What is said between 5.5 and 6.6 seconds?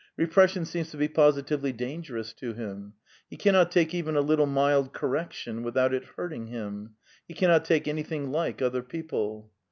without it hurting